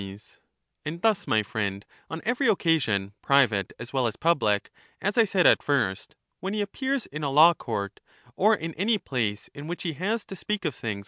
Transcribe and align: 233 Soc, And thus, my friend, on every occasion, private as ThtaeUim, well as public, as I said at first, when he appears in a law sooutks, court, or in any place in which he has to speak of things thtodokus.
233 0.01 0.17
Soc, 0.17 0.41
And 0.83 1.01
thus, 1.03 1.27
my 1.27 1.43
friend, 1.43 1.85
on 2.09 2.23
every 2.25 2.47
occasion, 2.47 3.13
private 3.21 3.71
as 3.77 3.91
ThtaeUim, 3.91 3.93
well 3.93 4.07
as 4.07 4.15
public, 4.15 4.71
as 4.99 5.15
I 5.15 5.25
said 5.25 5.45
at 5.45 5.61
first, 5.61 6.15
when 6.39 6.55
he 6.55 6.61
appears 6.63 7.05
in 7.05 7.21
a 7.21 7.29
law 7.29 7.53
sooutks, 7.53 7.57
court, 7.59 7.99
or 8.35 8.55
in 8.55 8.73
any 8.73 8.97
place 8.97 9.47
in 9.53 9.67
which 9.67 9.83
he 9.83 9.93
has 9.93 10.25
to 10.25 10.35
speak 10.35 10.65
of 10.65 10.73
things 10.73 10.79
thtodokus. 10.79 10.99